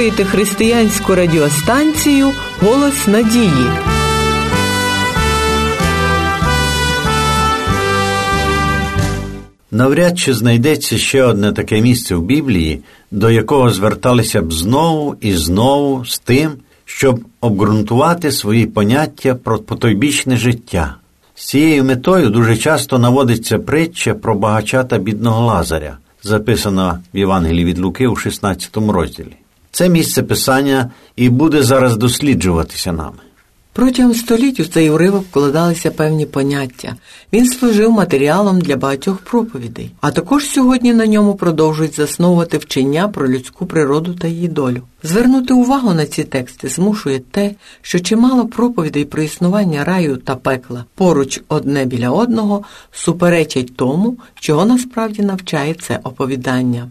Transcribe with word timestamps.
слухаєте 0.00 0.24
християнську 0.24 1.14
радіостанцію 1.14 2.30
Голос 2.60 3.06
надії. 3.06 3.66
Навряд 9.70 10.18
чи 10.18 10.34
знайдеться 10.34 10.98
ще 10.98 11.22
одне 11.22 11.52
таке 11.52 11.80
місце 11.80 12.14
в 12.14 12.22
Біблії, 12.22 12.80
до 13.10 13.30
якого 13.30 13.70
зверталися 13.70 14.42
б 14.42 14.52
знову 14.52 15.16
і 15.20 15.32
знову 15.32 16.04
з 16.04 16.18
тим, 16.18 16.50
щоб 16.84 17.20
обґрунтувати 17.40 18.32
свої 18.32 18.66
поняття 18.66 19.34
про 19.34 19.58
потойбічне 19.58 20.36
життя. 20.36 20.96
З 21.34 21.46
цією 21.46 21.84
метою 21.84 22.30
дуже 22.30 22.56
часто 22.56 22.98
наводиться 22.98 23.58
притча 23.58 24.14
про 24.14 24.34
багача 24.34 24.84
та 24.84 24.98
бідного 24.98 25.46
Лазаря, 25.46 25.98
записана 26.22 27.00
в 27.14 27.18
Євангелії 27.18 27.64
від 27.64 27.78
Луки 27.78 28.06
у 28.06 28.16
16 28.16 28.76
розділі. 28.76 29.39
Це 29.72 29.88
місце 29.88 30.22
писання 30.22 30.90
і 31.16 31.28
буде 31.28 31.62
зараз 31.62 31.96
досліджуватися 31.96 32.92
нами. 32.92 33.18
Протягом 33.72 34.14
століть 34.14 34.60
у 34.60 34.64
цей 34.64 34.90
уривок 34.90 35.24
вкладалися 35.24 35.90
певні 35.90 36.26
поняття. 36.26 36.96
Він 37.32 37.46
служив 37.46 37.90
матеріалом 37.90 38.60
для 38.60 38.76
багатьох 38.76 39.18
проповідей, 39.18 39.90
а 40.00 40.10
також 40.10 40.46
сьогодні 40.46 40.94
на 40.94 41.06
ньому 41.06 41.34
продовжують 41.34 41.96
засновувати 41.96 42.58
вчення 42.58 43.08
про 43.08 43.28
людську 43.28 43.66
природу 43.66 44.14
та 44.14 44.28
її 44.28 44.48
долю. 44.48 44.82
Звернути 45.02 45.54
увагу 45.54 45.94
на 45.94 46.06
ці 46.06 46.24
тексти 46.24 46.68
змушує 46.68 47.18
те, 47.30 47.54
що 47.82 48.00
чимало 48.00 48.46
проповідей 48.46 49.04
про 49.04 49.22
існування 49.22 49.84
раю 49.84 50.16
та 50.16 50.36
пекла 50.36 50.84
поруч 50.94 51.40
одне 51.48 51.84
біля 51.84 52.10
одного 52.10 52.64
суперечать 52.92 53.76
тому, 53.76 54.16
чого 54.34 54.64
насправді 54.64 55.22
навчає 55.22 55.74
це 55.74 56.00
оповідання. 56.04 56.88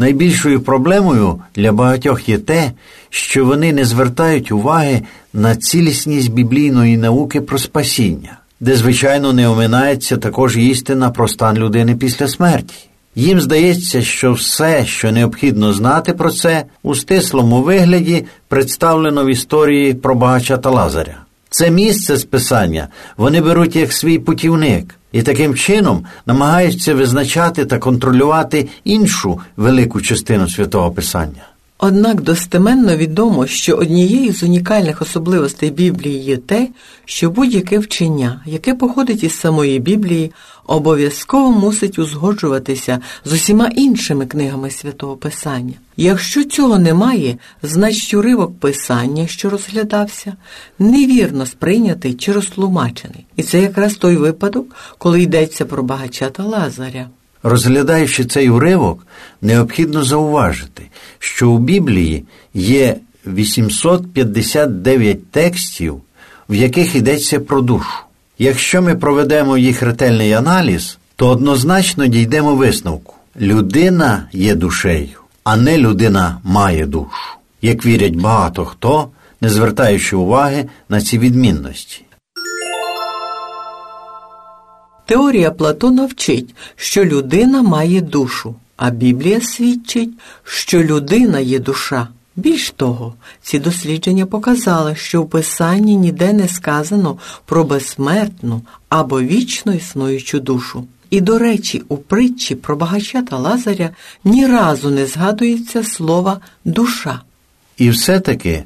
Найбільшою 0.00 0.60
проблемою 0.60 1.40
для 1.56 1.72
багатьох 1.72 2.28
є 2.28 2.38
те, 2.38 2.72
що 3.10 3.44
вони 3.44 3.72
не 3.72 3.84
звертають 3.84 4.52
уваги 4.52 5.02
на 5.32 5.56
цілісність 5.56 6.32
біблійної 6.32 6.96
науки 6.96 7.40
про 7.40 7.58
спасіння, 7.58 8.38
де, 8.60 8.76
звичайно, 8.76 9.32
не 9.32 9.48
оминається 9.48 10.16
також 10.16 10.56
істина 10.56 11.10
про 11.10 11.28
стан 11.28 11.58
людини 11.58 11.96
після 11.96 12.28
смерті. 12.28 12.74
Їм 13.14 13.40
здається, 13.40 14.02
що 14.02 14.32
все, 14.32 14.86
що 14.86 15.12
необхідно 15.12 15.72
знати 15.72 16.12
про 16.12 16.30
це, 16.30 16.64
у 16.82 16.94
стислому 16.94 17.62
вигляді 17.62 18.24
представлено 18.48 19.24
в 19.24 19.28
історії 19.28 19.94
про 19.94 20.14
багача 20.14 20.56
та 20.56 20.70
Лазаря. 20.70 21.16
Це 21.50 21.70
місце 21.70 22.16
списання 22.16 22.88
вони 23.16 23.40
беруть 23.40 23.76
як 23.76 23.92
свій 23.92 24.18
путівник 24.18 24.94
і 25.12 25.22
таким 25.22 25.54
чином 25.54 26.04
намагаються 26.26 26.94
визначати 26.94 27.64
та 27.64 27.78
контролювати 27.78 28.68
іншу 28.84 29.40
велику 29.56 30.00
частину 30.00 30.48
святого 30.48 30.90
Писання. 30.90 31.49
Однак 31.82 32.20
достеменно 32.20 32.96
відомо, 32.96 33.46
що 33.46 33.74
однією 33.76 34.32
з 34.32 34.42
унікальних 34.42 35.02
особливостей 35.02 35.70
Біблії 35.70 36.18
є 36.18 36.36
те, 36.36 36.68
що 37.04 37.30
будь-яке 37.30 37.78
вчення, 37.78 38.42
яке 38.46 38.74
походить 38.74 39.24
із 39.24 39.32
самої 39.32 39.78
Біблії, 39.78 40.32
обов'язково 40.66 41.50
мусить 41.50 41.98
узгоджуватися 41.98 43.00
з 43.24 43.32
усіма 43.32 43.68
іншими 43.68 44.26
книгами 44.26 44.70
святого 44.70 45.16
Писання. 45.16 45.74
Якщо 45.96 46.44
цього 46.44 46.78
немає, 46.78 47.36
значить 47.62 48.14
уривок 48.14 48.58
писання, 48.58 49.26
що 49.26 49.50
розглядався, 49.50 50.36
невірно 50.78 51.46
сприйнятий 51.46 52.14
чи 52.14 52.32
розтлумачений. 52.32 53.26
І 53.36 53.42
це 53.42 53.60
якраз 53.60 53.94
той 53.94 54.16
випадок, 54.16 54.66
коли 54.98 55.22
йдеться 55.22 55.64
про 55.64 55.82
багача 55.82 56.30
та 56.30 56.42
Лазаря. 56.42 57.08
Розглядаючи 57.42 58.24
цей 58.24 58.50
уривок, 58.50 59.06
необхідно 59.42 60.04
зауважити, 60.04 60.82
що 61.18 61.50
у 61.50 61.58
Біблії 61.58 62.24
є 62.54 62.96
859 63.26 65.30
текстів, 65.30 66.00
в 66.48 66.54
яких 66.54 66.94
йдеться 66.94 67.40
про 67.40 67.60
душу. 67.60 68.04
Якщо 68.38 68.82
ми 68.82 68.94
проведемо 68.94 69.58
їх 69.58 69.82
ретельний 69.82 70.32
аналіз, 70.32 70.98
то 71.16 71.28
однозначно 71.28 72.06
дійдемо 72.06 72.54
висновку: 72.54 73.14
людина 73.40 74.28
є 74.32 74.54
душею, 74.54 75.20
а 75.44 75.56
не 75.56 75.78
людина 75.78 76.38
має 76.44 76.86
душу, 76.86 77.36
як 77.62 77.86
вірять 77.86 78.16
багато 78.16 78.64
хто, 78.64 79.08
не 79.40 79.48
звертаючи 79.48 80.16
уваги 80.16 80.64
на 80.88 81.00
ці 81.00 81.18
відмінності. 81.18 82.02
Теорія 85.10 85.50
Платона 85.50 86.06
вчить, 86.06 86.54
що 86.76 87.04
людина 87.04 87.62
має 87.62 88.00
душу, 88.00 88.54
а 88.76 88.90
Біблія 88.90 89.40
свідчить, 89.40 90.10
що 90.44 90.82
людина 90.82 91.40
є 91.40 91.58
душа. 91.58 92.08
Більш 92.36 92.70
того, 92.70 93.14
ці 93.42 93.58
дослідження 93.58 94.26
показали, 94.26 94.96
що 94.96 95.22
в 95.22 95.30
Писанні 95.30 95.96
ніде 95.96 96.32
не 96.32 96.48
сказано 96.48 97.18
про 97.44 97.64
безсмертну 97.64 98.62
або 98.88 99.20
вічно 99.20 99.74
існуючу 99.74 100.40
душу. 100.40 100.84
І, 101.10 101.20
до 101.20 101.38
речі, 101.38 101.82
у 101.88 101.96
притчі 101.96 102.54
про 102.54 102.76
багача 102.76 103.22
та 103.22 103.36
Лазаря 103.36 103.90
ні 104.24 104.46
разу 104.46 104.90
не 104.90 105.06
згадується 105.06 105.84
слова 105.84 106.40
душа. 106.64 107.20
І 107.76 107.90
все-таки 107.90 108.64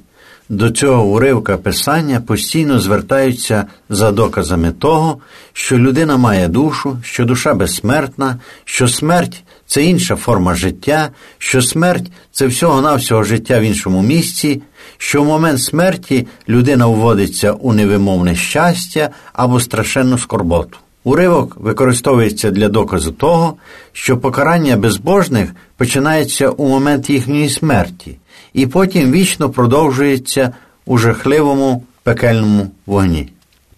до 0.48 0.70
цього 0.70 1.04
уривка 1.04 1.56
писання 1.56 2.20
постійно 2.20 2.80
звертаються 2.80 3.64
за 3.88 4.12
доказами 4.12 4.72
того, 4.72 5.18
що 5.52 5.78
людина 5.78 6.16
має 6.16 6.48
душу, 6.48 6.98
що 7.02 7.24
душа 7.24 7.54
безсмертна, 7.54 8.38
що 8.64 8.88
смерть 8.88 9.44
це 9.66 9.84
інша 9.84 10.16
форма 10.16 10.54
життя, 10.54 11.08
що 11.38 11.62
смерть 11.62 12.10
це 12.32 12.46
всього-навсього 12.46 13.22
життя 13.22 13.60
в 13.60 13.62
іншому 13.62 14.02
місці, 14.02 14.62
що 14.98 15.22
в 15.22 15.26
момент 15.26 15.60
смерті 15.60 16.26
людина 16.48 16.86
вводиться 16.86 17.52
у 17.52 17.72
невимовне 17.72 18.34
щастя 18.34 19.10
або 19.32 19.60
страшенну 19.60 20.18
скорботу. 20.18 20.78
Уривок 21.04 21.56
використовується 21.56 22.50
для 22.50 22.68
доказу 22.68 23.12
того, 23.12 23.54
що 23.92 24.18
покарання 24.18 24.76
безбожних 24.76 25.50
починається 25.76 26.48
у 26.48 26.68
момент 26.68 27.10
їхньої 27.10 27.48
смерті 27.48 28.18
і 28.54 28.66
потім 28.66 29.12
вічно 29.12 29.50
продовжується 29.50 30.54
у 30.86 30.98
жахливому 30.98 31.84
пекельному 32.02 32.70
вогні. 32.86 33.28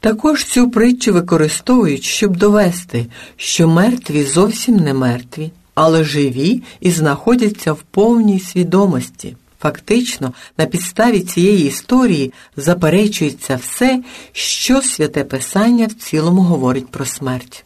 Також 0.01 0.45
цю 0.45 0.71
притчу 0.71 1.13
використовують, 1.13 2.05
щоб 2.05 2.37
довести, 2.37 3.07
що 3.37 3.69
мертві 3.69 4.23
зовсім 4.23 4.77
не 4.77 4.95
мертві, 4.95 5.51
але 5.75 6.05
живі 6.05 6.63
і 6.81 6.91
знаходяться 6.91 7.73
в 7.73 7.83
повній 7.83 8.41
свідомості. 8.41 9.37
Фактично, 9.61 10.33
на 10.59 10.67
підставі 10.67 11.21
цієї 11.21 11.67
історії 11.67 12.33
заперечується 12.57 13.57
все, 13.57 14.03
що 14.33 14.83
святе 14.83 15.25
Писання 15.25 15.87
в 15.87 15.93
цілому 15.93 16.43
говорить 16.43 16.89
про 16.89 17.05
смерть. 17.05 17.65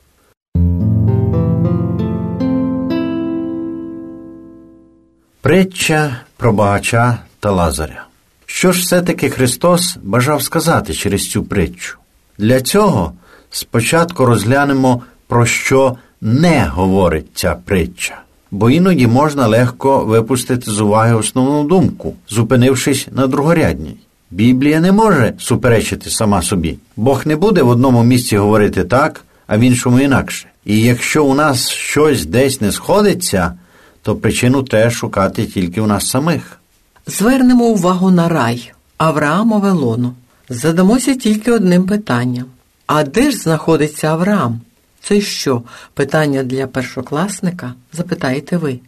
Притча 5.41 6.20
про 6.41 6.53
багача 6.53 7.19
та 7.41 7.51
Лазаря. 7.51 8.05
Що 8.47 8.73
ж 8.73 8.81
все-таки 8.81 9.31
Христос 9.31 9.97
бажав 10.03 10.43
сказати 10.43 10.95
через 10.95 11.31
цю 11.31 11.45
притчу? 11.45 11.99
Для 12.39 12.61
цього 12.61 13.12
спочатку 13.51 14.25
розглянемо, 14.25 15.03
про 15.27 15.47
що 15.47 15.97
не 16.21 16.71
говорить 16.75 17.27
ця 17.34 17.56
притча, 17.65 18.21
бо 18.50 18.71
іноді 18.71 19.06
можна 19.06 19.47
легко 19.47 20.05
випустити 20.05 20.71
з 20.71 20.81
уваги 20.81 21.15
основну 21.15 21.65
думку, 21.65 22.15
зупинившись 22.29 23.09
на 23.12 23.27
другорядній. 23.27 23.97
Біблія 24.31 24.81
не 24.81 24.93
може 24.93 25.33
суперечити 25.39 26.11
сама 26.11 26.43
собі. 26.43 26.79
Бог 26.97 27.26
не 27.26 27.37
буде 27.37 27.62
в 27.62 27.69
одному 27.69 28.03
місці 28.03 28.37
говорити 28.37 28.85
так, 28.85 29.25
а 29.47 29.56
в 29.56 29.61
іншому 29.61 30.00
інакше. 30.00 30.47
І 30.64 30.81
якщо 30.81 31.25
у 31.25 31.35
нас 31.35 31.69
щось 31.69 32.26
десь 32.26 32.61
не 32.61 32.73
сходиться, 32.73 33.53
то 34.02 34.17
причину 34.17 34.62
треба 34.62 34.91
шукати 34.91 35.44
тільки 35.44 35.81
у 35.81 35.87
нас 35.87 36.08
самих. 36.08 36.61
Звернемо 37.06 37.64
увагу 37.64 38.11
на 38.11 38.29
рай 38.29 38.73
Авраамове 38.99 39.70
лоно. 39.70 40.14
Задамося 40.49 41.14
тільки 41.14 41.52
одним 41.52 41.87
питанням. 41.87 42.44
А 42.87 43.05
де 43.05 43.31
ж 43.31 43.37
знаходиться 43.37 44.08
Авраам? 44.08 44.61
Це 45.02 45.20
що, 45.20 45.62
питання 45.94 46.43
для 46.43 46.67
першокласника? 46.67 47.75
Запитаєте 47.93 48.56
ви. 48.56 48.81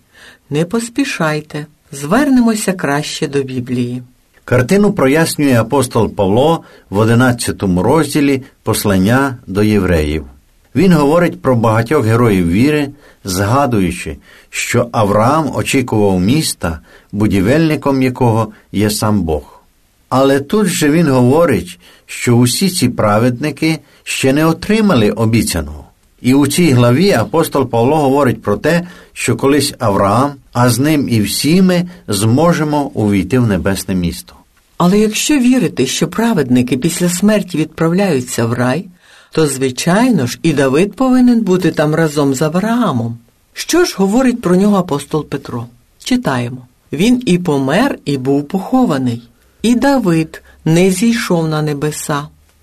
Не 0.50 0.64
поспішайте, 0.64 1.66
звернемося 1.92 2.72
краще 2.72 3.26
до 3.26 3.42
Біблії. 3.42 4.02
Картину 4.44 4.92
прояснює 4.92 5.60
апостол 5.60 6.14
Павло 6.14 6.64
в 6.90 6.98
11 6.98 7.62
розділі 7.62 8.42
Послання 8.62 9.36
до 9.46 9.62
євреїв. 9.62 10.26
Він 10.74 10.92
говорить 10.92 11.42
про 11.42 11.56
багатьох 11.56 12.06
героїв 12.06 12.48
віри, 12.48 12.88
згадуючи, 13.24 14.16
що 14.50 14.88
Авраам 14.92 15.56
очікував 15.56 16.20
міста, 16.20 16.78
будівельником 17.12 18.02
якого 18.02 18.48
є 18.72 18.90
сам 18.90 19.22
Бог. 19.22 19.60
Але 20.08 20.40
тут 20.40 20.66
же 20.66 20.90
він 20.90 21.08
говорить, 21.08 21.78
що 22.06 22.36
усі 22.36 22.70
ці 22.70 22.88
праведники 22.88 23.78
ще 24.02 24.32
не 24.32 24.46
отримали 24.46 25.10
обіцяного. 25.10 25.84
І 26.20 26.34
у 26.34 26.46
цій 26.46 26.70
главі 26.70 27.12
апостол 27.12 27.68
Павло 27.68 27.96
говорить 27.96 28.42
про 28.42 28.56
те, 28.56 28.86
що 29.12 29.36
колись 29.36 29.74
Авраам 29.78 30.32
а 30.52 30.70
з 30.70 30.78
ним 30.78 31.08
і 31.08 31.20
всі 31.20 31.62
ми 31.62 31.88
зможемо 32.08 32.82
увійти 32.82 33.38
в 33.38 33.46
небесне 33.46 33.94
місто. 33.94 34.34
Але 34.78 34.98
якщо 34.98 35.38
вірити, 35.38 35.86
що 35.86 36.08
праведники 36.08 36.76
після 36.76 37.08
смерті 37.08 37.58
відправляються 37.58 38.46
в 38.46 38.52
рай, 38.52 38.86
то, 39.32 39.46
звичайно 39.46 40.26
ж, 40.26 40.38
і 40.42 40.52
Давид 40.52 40.94
повинен 40.94 41.40
бути 41.40 41.70
там 41.70 41.94
разом 41.94 42.34
з 42.34 42.42
Авраамом. 42.42 43.18
Що 43.52 43.84
ж 43.84 43.94
говорить 43.98 44.40
про 44.40 44.56
нього 44.56 44.76
апостол 44.76 45.26
Петро? 45.26 45.66
Читаємо. 46.04 46.66
Він 46.92 47.22
і 47.26 47.38
помер, 47.38 47.98
і 48.04 48.18
був 48.18 48.48
похований. 48.48 49.22
І 49.62 49.74
Давид 49.74 50.42
не 50.64 50.90
зійшов 50.90 51.48
на 51.48 51.62
небеса. 51.62 52.22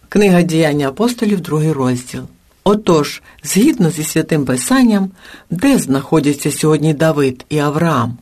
Книга 0.10 0.42
діяння 0.42 0.88
апостолів, 0.88 1.42
другий 1.42 1.72
розділ. 1.72 2.22
Отож, 2.64 3.22
згідно 3.44 3.90
зі 3.90 4.04
святим 4.04 4.46
Писанням, 4.46 5.10
де 5.50 5.78
знаходяться 5.78 6.52
сьогодні 6.52 6.94
Давид 6.94 7.46
і 7.50 7.60
Авраам? 7.60 8.18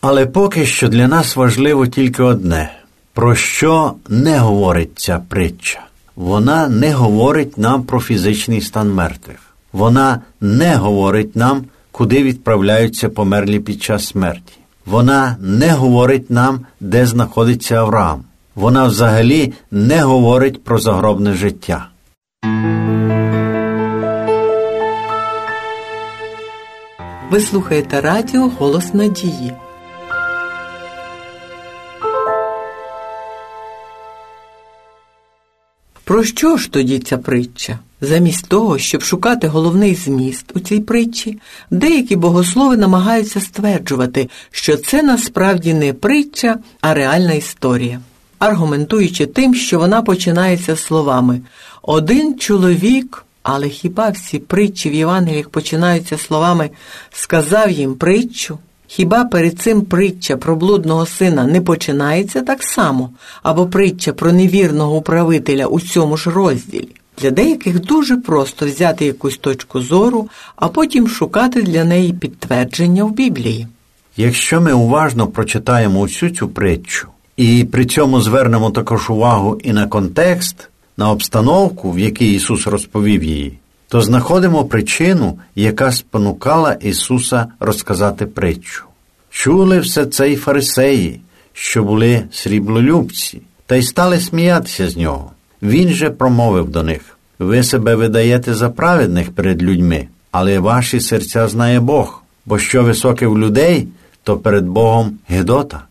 Але 0.00 0.26
поки 0.26 0.66
що 0.66 0.88
для 0.88 1.08
нас 1.08 1.36
важливо 1.36 1.86
тільки 1.86 2.22
одне: 2.22 2.72
про 3.12 3.34
що 3.34 3.94
не 4.08 4.38
говорить 4.38 4.90
ця 4.96 5.22
притча. 5.28 5.86
Вона 6.16 6.68
не 6.68 6.92
говорить 6.92 7.58
нам 7.58 7.82
про 7.82 8.00
фізичний 8.00 8.60
стан 8.60 8.92
мертвих. 8.92 9.36
Вона 9.72 10.20
не 10.40 10.76
говорить 10.76 11.36
нам, 11.36 11.64
куди 11.92 12.22
відправляються 12.22 13.08
померлі 13.08 13.60
під 13.60 13.82
час 13.82 14.06
смерті. 14.06 14.52
Вона 14.86 15.36
не 15.40 15.72
говорить 15.72 16.30
нам, 16.30 16.60
де 16.80 17.06
знаходиться 17.06 17.74
Авраам. 17.74 18.24
Вона 18.54 18.86
взагалі 18.86 19.52
не 19.70 20.02
говорить 20.02 20.64
про 20.64 20.78
загробне 20.78 21.32
життя. 21.32 21.88
Ви 27.30 27.40
слухаєте 27.40 28.00
радіо 28.00 28.50
Голос 28.58 28.94
Надії. 28.94 29.52
Про 36.06 36.24
що 36.24 36.56
ж 36.56 36.70
тоді 36.70 36.98
ця 36.98 37.18
притча? 37.18 37.78
Замість 38.00 38.48
того, 38.48 38.78
щоб 38.78 39.02
шукати 39.02 39.48
головний 39.48 39.94
зміст 39.94 40.44
у 40.54 40.60
цій 40.60 40.80
притчі, 40.80 41.38
деякі 41.70 42.16
богослови 42.16 42.76
намагаються 42.76 43.40
стверджувати, 43.40 44.28
що 44.50 44.76
це 44.76 45.02
насправді 45.02 45.74
не 45.74 45.92
притча, 45.92 46.58
а 46.80 46.94
реальна 46.94 47.32
історія, 47.32 48.00
аргументуючи 48.38 49.26
тим, 49.26 49.54
що 49.54 49.78
вона 49.78 50.02
починається 50.02 50.76
словами 50.76 51.40
Один 51.82 52.38
чоловік, 52.38 53.24
але 53.42 53.68
хіба 53.68 54.08
всі 54.08 54.38
притчі 54.38 54.90
в 54.90 54.94
Євангеліях 54.94 55.48
починаються 55.48 56.18
словами 56.18 56.70
сказав 57.10 57.70
їм 57.70 57.94
притчу? 57.94 58.58
Хіба 58.86 59.24
перед 59.24 59.58
цим 59.58 59.82
притча 59.82 60.36
про 60.36 60.56
блудного 60.56 61.06
сина 61.06 61.44
не 61.44 61.60
починається 61.60 62.42
так 62.42 62.62
само, 62.62 63.10
або 63.42 63.66
притча 63.66 64.12
про 64.12 64.32
невірного 64.32 64.96
управителя 64.96 65.66
у 65.66 65.80
цьому 65.80 66.16
ж 66.16 66.30
розділі? 66.30 66.88
Для 67.20 67.30
деяких 67.30 67.80
дуже 67.80 68.16
просто 68.16 68.66
взяти 68.66 69.06
якусь 69.06 69.38
точку 69.38 69.80
зору, 69.80 70.28
а 70.56 70.68
потім 70.68 71.08
шукати 71.08 71.62
для 71.62 71.84
неї 71.84 72.12
підтвердження 72.12 73.04
в 73.04 73.12
Біблії. 73.12 73.66
Якщо 74.16 74.60
ми 74.60 74.72
уважно 74.72 75.26
прочитаємо 75.26 76.00
усю 76.00 76.30
цю 76.30 76.48
притчу 76.48 77.08
і 77.36 77.64
при 77.72 77.86
цьому 77.86 78.20
звернемо 78.20 78.70
також 78.70 79.10
увагу 79.10 79.60
і 79.62 79.72
на 79.72 79.86
контекст, 79.86 80.68
на 80.96 81.10
обстановку, 81.10 81.92
в 81.92 81.98
якій 81.98 82.34
Ісус 82.34 82.66
розповів 82.66 83.24
її, 83.24 83.58
то 83.88 84.00
знаходимо 84.00 84.64
причину, 84.64 85.38
яка 85.54 85.92
спонукала 85.92 86.72
Ісуса 86.72 87.46
розказати 87.60 88.26
притчу. 88.26 88.84
Чули 89.30 89.78
все 89.78 90.06
це 90.06 90.32
й 90.32 90.36
фарисеї, 90.36 91.20
що 91.52 91.84
були 91.84 92.22
сріблолюбці, 92.30 93.42
та 93.66 93.76
й 93.76 93.82
стали 93.82 94.20
сміятися 94.20 94.88
з 94.88 94.96
нього. 94.96 95.30
Він 95.62 95.88
же 95.88 96.10
промовив 96.10 96.68
до 96.70 96.82
них 96.82 97.16
ви 97.38 97.62
себе 97.62 97.94
видаєте 97.94 98.54
за 98.54 98.70
праведних 98.70 99.30
перед 99.30 99.62
людьми, 99.62 100.08
але 100.30 100.58
ваші 100.58 101.00
серця 101.00 101.48
знає 101.48 101.80
Бог, 101.80 102.22
бо 102.46 102.58
що 102.58 102.84
високе 102.84 103.26
в 103.26 103.38
людей, 103.38 103.88
то 104.22 104.36
перед 104.36 104.66
Богом 104.66 105.18
Гедота. 105.28 105.82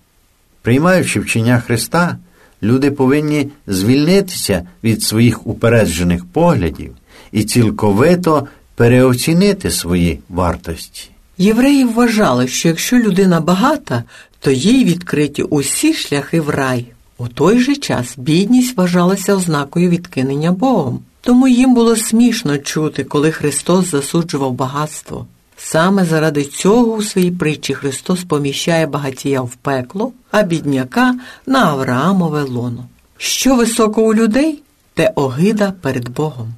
Приймаючи 0.61 1.19
вчення 1.19 1.59
Христа, 1.59 2.17
люди 2.63 2.91
повинні 2.91 3.47
звільнитися 3.67 4.63
від 4.83 5.03
своїх 5.03 5.47
упереджених 5.47 6.25
поглядів 6.25 6.91
і 7.35 7.43
цілковито 7.43 8.47
переоцінити 8.75 9.71
свої 9.71 10.19
вартості. 10.29 11.09
Євреї 11.37 11.83
вважали, 11.83 12.47
що 12.47 12.67
якщо 12.67 12.97
людина 12.97 13.39
багата, 13.41 14.03
то 14.39 14.51
їй 14.51 14.85
відкриті 14.85 15.43
усі 15.49 15.93
шляхи 15.93 16.41
в 16.41 16.49
рай. 16.49 16.85
У 17.17 17.27
той 17.27 17.59
же 17.59 17.75
час 17.75 18.13
бідність 18.17 18.77
вважалася 18.77 19.35
ознакою 19.35 19.89
відкинення 19.89 20.51
Богом. 20.51 20.99
Тому 21.21 21.47
їм 21.47 21.73
було 21.73 21.95
смішно 21.95 22.57
чути, 22.57 23.03
коли 23.03 23.31
Христос 23.31 23.91
засуджував 23.91 24.53
багатство. 24.53 25.25
Саме 25.57 26.05
заради 26.05 26.43
цього 26.43 26.93
у 26.93 27.01
своїй 27.01 27.31
притчі 27.31 27.73
Христос 27.73 28.23
поміщає 28.23 28.87
багатія 28.87 29.41
в 29.41 29.55
пекло, 29.55 30.11
а 30.31 30.43
бідняка 30.43 31.15
на 31.45 31.65
Авраамове 31.65 32.43
лоно. 32.43 32.85
Що 33.17 33.55
високо 33.55 34.01
у 34.01 34.13
людей, 34.13 34.61
те 34.93 35.11
огида 35.15 35.73
перед 35.81 36.09
Богом. 36.09 36.53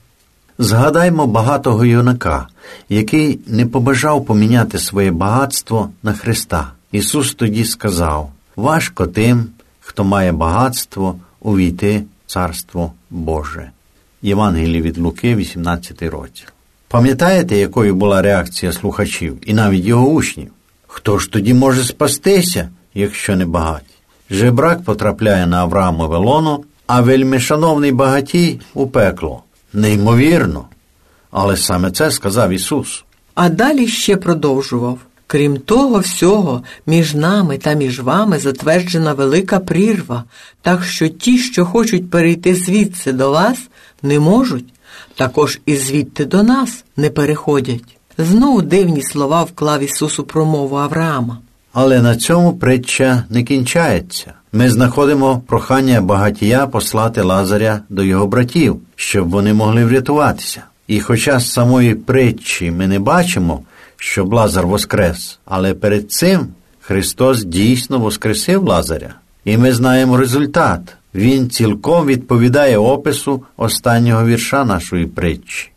Згадаймо 0.59 1.27
багатого 1.27 1.85
юнака, 1.85 2.47
який 2.89 3.39
не 3.47 3.65
побажав 3.65 4.25
поміняти 4.25 4.79
своє 4.79 5.11
багатство 5.11 5.89
на 6.03 6.13
Христа. 6.13 6.71
Ісус 6.91 7.33
тоді 7.33 7.65
сказав: 7.65 8.31
важко 8.55 9.07
тим, 9.07 9.45
хто 9.79 10.03
має 10.03 10.31
багатство, 10.31 11.15
увійти 11.39 12.03
в 12.25 12.31
Царство 12.31 12.91
Боже. 13.09 13.71
Євангеліє 14.21 14.81
від 14.81 14.97
Луки, 14.97 15.35
18 15.35 16.01
розділ. 16.01 16.45
Пам'ятаєте, 16.87 17.57
якою 17.57 17.95
була 17.95 18.21
реакція 18.21 18.71
слухачів 18.71 19.37
і 19.41 19.53
навіть 19.53 19.85
його 19.85 20.07
учнів? 20.07 20.51
Хто 20.87 21.19
ж 21.19 21.31
тоді 21.31 21.53
може 21.53 21.83
спастися, 21.83 22.69
якщо 22.93 23.35
не 23.35 23.45
багаті? 23.45 23.83
Жебрак 24.29 24.83
потрапляє 24.83 25.47
на 25.47 25.61
Авраамове 25.61 26.17
лоно, 26.17 26.59
а 26.87 27.01
вельмишановний 27.01 27.91
багатій 27.91 28.59
у 28.73 28.87
пекло. 28.87 29.43
Неймовірно. 29.77 30.65
Але 31.31 31.57
саме 31.57 31.91
це 31.91 32.11
сказав 32.11 32.51
Ісус. 32.51 33.03
А 33.35 33.49
далі 33.49 33.87
ще 33.87 34.17
продовжував. 34.17 34.99
Крім 35.27 35.57
того 35.57 35.99
всього, 35.99 36.63
між 36.85 37.13
нами 37.13 37.57
та 37.57 37.73
між 37.73 37.99
вами 37.99 38.39
затверджена 38.39 39.13
велика 39.13 39.59
прірва, 39.59 40.23
так 40.61 40.83
що 40.83 41.07
ті, 41.07 41.37
що 41.37 41.65
хочуть 41.65 42.09
перейти 42.09 42.55
звідси 42.55 43.11
до 43.11 43.31
вас, 43.31 43.57
не 44.03 44.19
можуть, 44.19 44.73
також 45.15 45.59
і 45.65 45.75
звідти 45.75 46.25
до 46.25 46.43
нас 46.43 46.83
не 46.97 47.09
переходять. 47.09 47.97
Знову 48.17 48.61
дивні 48.61 49.01
слова 49.01 49.43
вклав 49.43 49.83
Ісус 49.83 50.19
у 50.19 50.23
промову 50.23 50.75
Авраама. 50.75 51.37
Але 51.73 52.01
на 52.01 52.15
цьому 52.15 52.53
притча 52.53 53.23
не 53.29 53.43
кінчається. 53.43 54.33
Ми 54.57 54.69
знаходимо 54.69 55.41
прохання 55.47 56.01
багатія 56.01 56.67
послати 56.67 57.21
Лазаря 57.21 57.81
до 57.89 58.03
його 58.03 58.27
братів, 58.27 58.81
щоб 58.95 59.29
вони 59.29 59.53
могли 59.53 59.85
врятуватися. 59.85 60.63
І 60.87 60.99
хоча 60.99 61.39
з 61.39 61.51
самої 61.51 61.95
притчі 61.95 62.71
ми 62.71 62.87
не 62.87 62.99
бачимо, 62.99 63.61
щоб 63.97 64.33
Лазар 64.33 64.67
воскрес, 64.67 65.39
але 65.45 65.73
перед 65.73 66.11
цим 66.11 66.47
Христос 66.81 67.43
дійсно 67.43 67.99
воскресив 67.99 68.63
Лазаря. 68.63 69.15
І 69.45 69.57
ми 69.57 69.73
знаємо 69.73 70.17
результат. 70.17 70.81
Він 71.15 71.49
цілком 71.49 72.05
відповідає 72.05 72.77
опису 72.77 73.43
останнього 73.57 74.25
вірша 74.25 74.65
нашої 74.65 75.05
притчі. 75.05 75.71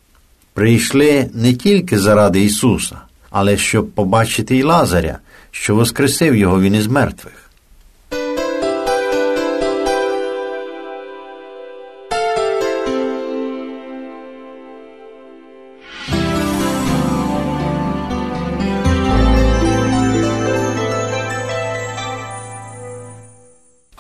Прийшли 0.55 1.31
не 1.35 1.55
тільки 1.55 1.99
заради 1.99 2.45
Ісуса, 2.45 2.97
але 3.31 3.57
щоб 3.57 3.91
побачити 3.91 4.57
й 4.57 4.63
Лазаря, 4.63 5.19
що 5.51 5.75
воскресив 5.75 6.37
його 6.37 6.61
він 6.61 6.75
із 6.75 6.87
мертвих. 6.87 7.50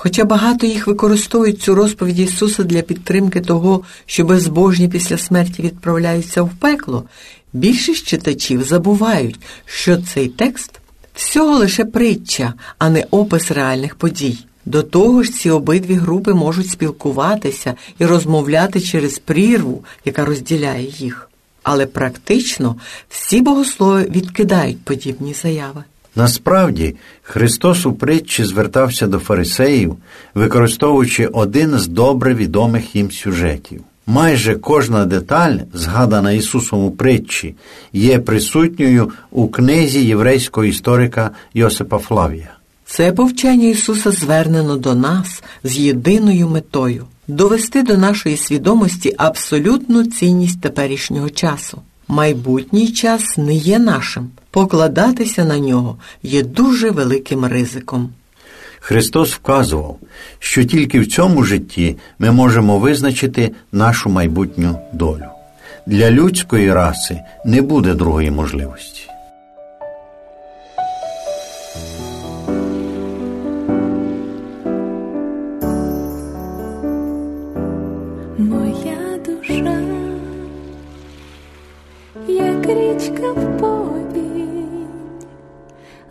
Хоча 0.02 0.24
багато 0.24 0.66
їх 0.66 0.86
використовують 0.86 1.62
цю 1.62 1.74
розповідь 1.74 2.18
Ісуса 2.18 2.62
для 2.62 2.82
підтримки 2.82 3.40
того, 3.40 3.82
що 4.06 4.24
безбожні 4.24 4.88
після 4.88 5.18
смерті 5.18 5.62
відправляються 5.62 6.42
в 6.42 6.50
пекло, 6.50 7.04
більшість 7.52 8.06
читачів 8.06 8.62
забувають, 8.62 9.40
що 9.64 9.96
цей 9.96 10.28
текст 10.28 10.80
всього 11.14 11.58
лише 11.58 11.84
притча, 11.84 12.54
а 12.78 12.90
не 12.90 13.06
опис 13.10 13.50
реальних 13.50 13.94
подій. 13.94 14.38
До 14.64 14.82
того 14.82 15.22
ж, 15.22 15.32
ці 15.32 15.50
обидві 15.50 15.94
групи 15.94 16.34
можуть 16.34 16.70
спілкуватися 16.70 17.74
і 17.98 18.06
розмовляти 18.06 18.80
через 18.80 19.18
прірву, 19.18 19.84
яка 20.04 20.24
розділяє 20.24 20.86
їх. 20.98 21.30
Але 21.62 21.86
практично 21.86 22.76
всі 23.08 23.40
богослови 23.40 24.02
відкидають 24.02 24.84
подібні 24.84 25.34
заяви. 25.34 25.84
Насправді, 26.16 26.94
Христос 27.22 27.86
у 27.86 27.92
притчі 27.92 28.44
звертався 28.44 29.06
до 29.06 29.18
фарисеїв, 29.18 29.96
використовуючи 30.34 31.26
один 31.26 31.78
з 31.78 31.88
добре 31.88 32.34
відомих 32.34 32.96
їм 32.96 33.10
сюжетів. 33.10 33.80
Майже 34.06 34.54
кожна 34.54 35.06
деталь, 35.06 35.56
згадана 35.74 36.32
Ісусом 36.32 36.84
у 36.84 36.90
притчі, 36.90 37.54
є 37.92 38.18
присутньою 38.18 39.10
у 39.30 39.48
книзі 39.48 40.04
єврейського 40.04 40.64
історика 40.64 41.30
Йосипа 41.54 41.98
Флавія. 41.98 42.50
Це 42.86 43.12
повчання 43.12 43.68
Ісуса 43.68 44.10
звернено 44.10 44.76
до 44.76 44.94
нас 44.94 45.42
з 45.64 45.78
єдиною 45.78 46.48
метою 46.48 47.06
довести 47.28 47.82
до 47.82 47.96
нашої 47.96 48.36
свідомості 48.36 49.14
абсолютну 49.16 50.04
цінність 50.04 50.60
теперішнього 50.60 51.30
часу. 51.30 51.82
Майбутній 52.08 52.88
час 52.88 53.38
не 53.38 53.54
є 53.54 53.78
нашим. 53.78 54.28
Покладатися 54.50 55.44
на 55.44 55.58
нього 55.58 55.96
є 56.22 56.42
дуже 56.42 56.90
великим 56.90 57.44
ризиком. 57.44 58.10
Христос 58.80 59.32
вказував, 59.32 59.98
що 60.38 60.64
тільки 60.64 61.00
в 61.00 61.06
цьому 61.06 61.44
житті 61.44 61.96
ми 62.18 62.30
можемо 62.30 62.78
визначити 62.78 63.52
нашу 63.72 64.10
майбутню 64.10 64.78
долю. 64.92 65.26
Для 65.86 66.10
людської 66.10 66.72
раси 66.72 67.20
не 67.44 67.62
буде 67.62 67.94
другої 67.94 68.30
можливості. 68.30 69.09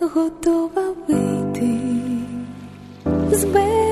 Готова 0.01 0.83
вийти 1.07 1.79
з 3.31 3.45
берегів. 3.45 3.88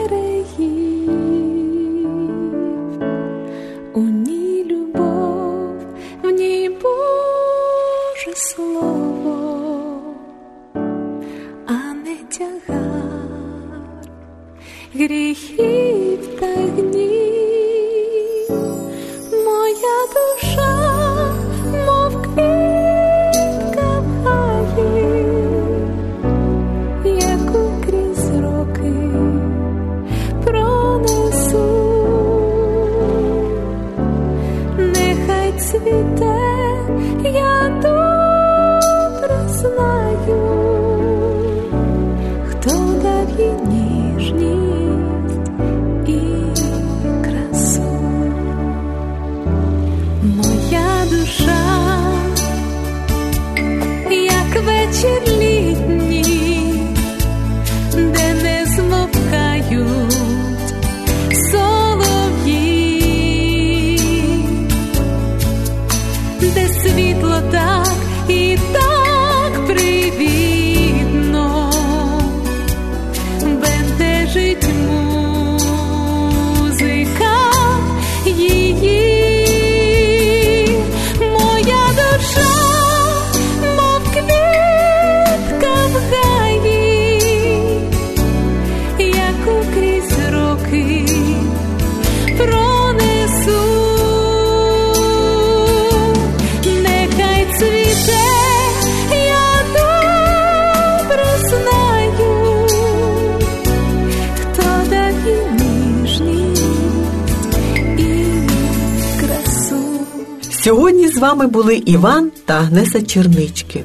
Сьогодні 110.63 111.07
з 111.07 111.17
вами 111.17 111.47
були 111.47 111.75
Іван 111.75 112.31
та 112.45 112.53
Агнеса 112.53 113.01
Чернички. 113.01 113.83